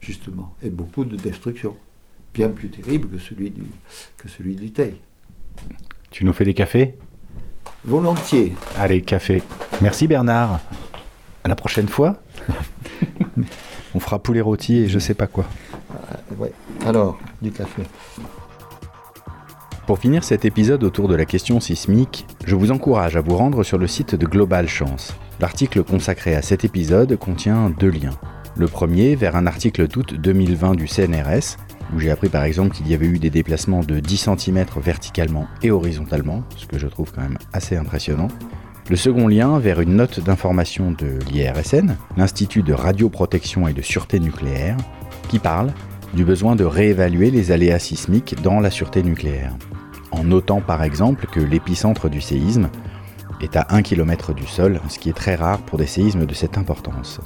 justement, 0.00 0.54
et 0.62 0.70
beaucoup 0.70 1.04
de 1.04 1.16
destruction 1.16 1.76
bien 2.32 2.48
plus 2.48 2.70
terrible 2.70 3.08
que 3.08 3.18
celui 3.18 3.50
du, 3.50 3.64
que 4.16 4.28
celui 4.28 4.56
du 4.56 4.72
Teil. 4.72 4.96
Tu 6.10 6.24
nous 6.24 6.32
fais 6.32 6.46
des 6.46 6.54
cafés? 6.54 6.94
Volontiers. 7.84 8.54
Allez, 8.78 9.02
café. 9.02 9.42
Merci 9.82 10.06
Bernard. 10.06 10.60
À 11.44 11.48
la 11.48 11.56
prochaine 11.56 11.88
fois. 11.88 12.22
Fera 14.12 14.22
poulet 14.22 14.42
rôti 14.42 14.76
et 14.76 14.88
je 14.88 14.98
sais 14.98 15.14
pas 15.14 15.26
quoi. 15.26 15.46
Euh, 15.94 16.34
ouais. 16.36 16.52
Alors, 16.84 17.18
du 17.40 17.50
café. 17.50 17.80
Pour 19.86 19.98
finir 19.98 20.22
cet 20.22 20.44
épisode 20.44 20.84
autour 20.84 21.08
de 21.08 21.14
la 21.14 21.24
question 21.24 21.60
sismique, 21.60 22.26
je 22.44 22.54
vous 22.54 22.72
encourage 22.72 23.16
à 23.16 23.22
vous 23.22 23.34
rendre 23.34 23.62
sur 23.62 23.78
le 23.78 23.86
site 23.86 24.14
de 24.14 24.26
Global 24.26 24.68
Chance. 24.68 25.14
L'article 25.40 25.82
consacré 25.82 26.34
à 26.34 26.42
cet 26.42 26.62
épisode 26.62 27.16
contient 27.16 27.70
deux 27.70 27.88
liens. 27.88 28.18
Le 28.54 28.68
premier 28.68 29.16
vers 29.16 29.34
un 29.34 29.46
article 29.46 29.88
d'août 29.88 30.12
2020 30.12 30.74
du 30.74 30.86
CNRS 30.88 31.56
où 31.94 31.98
j'ai 31.98 32.10
appris 32.10 32.28
par 32.28 32.44
exemple 32.44 32.76
qu'il 32.76 32.88
y 32.88 32.92
avait 32.92 33.06
eu 33.06 33.18
des 33.18 33.30
déplacements 33.30 33.80
de 33.80 33.98
10 33.98 34.28
cm 34.36 34.66
verticalement 34.76 35.46
et 35.62 35.70
horizontalement, 35.70 36.42
ce 36.56 36.66
que 36.66 36.78
je 36.78 36.86
trouve 36.86 37.10
quand 37.14 37.22
même 37.22 37.38
assez 37.54 37.78
impressionnant. 37.78 38.28
Le 38.90 38.96
second 38.96 39.28
lien 39.28 39.60
vers 39.60 39.80
une 39.80 39.94
note 39.94 40.18
d'information 40.20 40.90
de 40.90 41.18
l'IRSN, 41.30 41.96
l'Institut 42.16 42.62
de 42.62 42.72
radioprotection 42.72 43.68
et 43.68 43.72
de 43.72 43.80
sûreté 43.80 44.18
nucléaire, 44.18 44.76
qui 45.28 45.38
parle 45.38 45.72
du 46.14 46.24
besoin 46.24 46.56
de 46.56 46.64
réévaluer 46.64 47.30
les 47.30 47.52
aléas 47.52 47.78
sismiques 47.78 48.42
dans 48.42 48.58
la 48.58 48.70
sûreté 48.70 49.04
nucléaire, 49.04 49.54
en 50.10 50.24
notant 50.24 50.60
par 50.60 50.82
exemple 50.82 51.26
que 51.26 51.40
l'épicentre 51.40 52.08
du 52.08 52.20
séisme 52.20 52.68
est 53.40 53.56
à 53.56 53.66
1 53.70 53.82
km 53.82 54.34
du 54.34 54.46
sol, 54.46 54.80
ce 54.88 54.98
qui 54.98 55.08
est 55.08 55.16
très 55.16 55.36
rare 55.36 55.62
pour 55.62 55.78
des 55.78 55.86
séismes 55.86 56.26
de 56.26 56.34
cette 56.34 56.58
importance. 56.58 57.20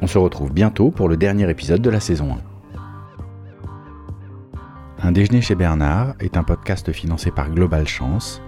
On 0.00 0.06
se 0.06 0.16
retrouve 0.16 0.52
bientôt 0.52 0.90
pour 0.90 1.08
le 1.08 1.16
dernier 1.16 1.50
épisode 1.50 1.82
de 1.82 1.90
la 1.90 2.00
saison 2.00 2.38
1. 5.02 5.08
Un 5.08 5.12
déjeuner 5.12 5.40
chez 5.40 5.54
Bernard 5.56 6.14
est 6.20 6.36
un 6.36 6.44
podcast 6.44 6.92
financé 6.92 7.30
par 7.30 7.50
Global 7.50 7.88
Chance, 7.88 8.40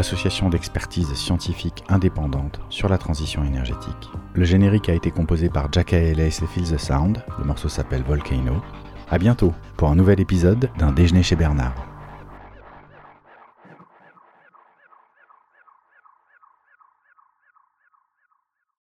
association 0.00 0.50
d'expertise 0.50 1.12
scientifique 1.14 1.84
indépendante 1.88 2.60
sur 2.68 2.88
la 2.88 2.98
transition 2.98 3.44
énergétique. 3.44 4.10
Le 4.34 4.44
générique 4.44 4.88
a 4.88 4.94
été 4.94 5.10
composé 5.10 5.48
par 5.48 5.68
Jack 5.72 5.92
Ellis 5.92 6.40
et 6.42 6.46
Feel 6.46 6.64
the 6.64 6.78
Sound, 6.78 7.22
le 7.38 7.44
morceau 7.44 7.68
s'appelle 7.68 8.02
Volcano. 8.02 8.60
A 9.10 9.18
bientôt 9.18 9.54
pour 9.76 9.88
un 9.90 9.96
nouvel 9.96 10.20
épisode 10.20 10.70
d'un 10.78 10.92
déjeuner 10.92 11.22
chez 11.22 11.36
Bernard. 11.36 11.89